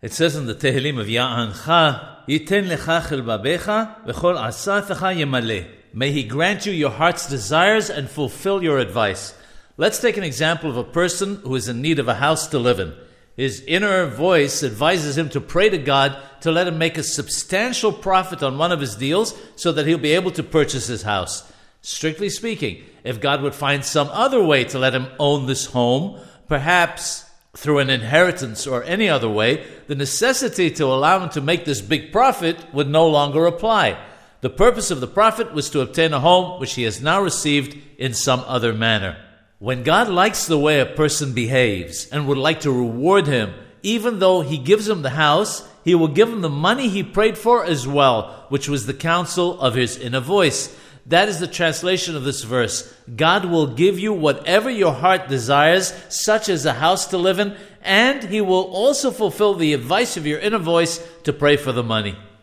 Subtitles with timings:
[0.00, 5.66] It says in the Tehillim of Ya'ancha, Yiten lecha chilbabecha v'chol asatecha yemale.
[5.92, 9.34] May he grant you your heart's desires and fulfill your advice.
[9.76, 12.60] Let's take an example of a person who is in need of a house to
[12.60, 12.94] live in.
[13.36, 17.92] His inner voice advises him to pray to God to let him make a substantial
[17.92, 21.50] profit on one of his deals so that he'll be able to purchase his house.
[21.80, 26.20] Strictly speaking, if God would find some other way to let him own this home,
[26.46, 31.64] perhaps through an inheritance or any other way, the necessity to allow him to make
[31.64, 33.98] this big profit would no longer apply.
[34.40, 37.76] The purpose of the profit was to obtain a home which he has now received
[37.98, 39.16] in some other manner.
[39.58, 44.20] When God likes the way a person behaves and would like to reward him, even
[44.20, 47.64] though he gives him the house, he will give him the money he prayed for
[47.64, 50.76] as well, which was the counsel of his inner voice.
[51.08, 52.92] That is the translation of this verse.
[53.16, 57.56] God will give you whatever your heart desires, such as a house to live in,
[57.82, 61.82] and he will also fulfill the advice of your inner voice to pray for the
[61.82, 62.16] money.